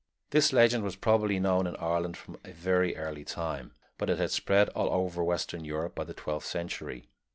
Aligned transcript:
This 0.31 0.51
legend 0.51 0.83
was 0.83 0.95
probably 0.95 1.39
known 1.39 1.67
in 1.67 1.75
Ireland 1.75 2.17
from 2.17 2.35
a 2.43 2.51
very 2.53 2.97
early 2.97 3.23
time, 3.23 3.75
but 3.99 4.09
it 4.09 4.17
had 4.17 4.31
spread 4.31 4.71
over 4.73 5.21
all 5.21 5.27
western 5.27 5.63
Europe 5.63 5.93
by 5.93 6.05
the 6.05 6.15
twelfth 6.15 6.47
century. 6.47 7.11